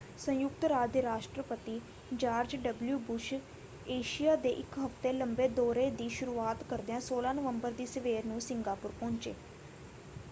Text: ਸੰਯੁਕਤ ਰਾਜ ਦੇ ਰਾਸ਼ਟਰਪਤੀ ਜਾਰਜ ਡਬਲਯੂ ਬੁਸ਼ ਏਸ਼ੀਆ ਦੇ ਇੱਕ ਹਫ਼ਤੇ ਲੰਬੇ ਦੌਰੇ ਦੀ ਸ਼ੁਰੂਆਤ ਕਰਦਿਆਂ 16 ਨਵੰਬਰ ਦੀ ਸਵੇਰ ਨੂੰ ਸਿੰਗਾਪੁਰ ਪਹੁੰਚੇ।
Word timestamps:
ਸੰਯੁਕਤ 0.17 0.63
ਰਾਜ 0.65 0.91
ਦੇ 0.91 1.01
ਰਾਸ਼ਟਰਪਤੀ 1.01 1.79
ਜਾਰਜ 2.13 2.55
ਡਬਲਯੂ 2.57 2.97
ਬੁਸ਼ 3.01 3.33
ਏਸ਼ੀਆ 3.89 4.35
ਦੇ 4.37 4.49
ਇੱਕ 4.51 4.77
ਹਫ਼ਤੇ 4.79 5.11
ਲੰਬੇ 5.13 5.47
ਦੌਰੇ 5.51 5.89
ਦੀ 5.93 6.09
ਸ਼ੁਰੂਆਤ 6.11 6.63
ਕਰਦਿਆਂ 6.65 6.99
16 7.05 7.33
ਨਵੰਬਰ 7.35 7.71
ਦੀ 7.73 7.85
ਸਵੇਰ 7.87 8.25
ਨੂੰ 8.25 8.41
ਸਿੰਗਾਪੁਰ 8.41 8.91
ਪਹੁੰਚੇ। 8.93 9.33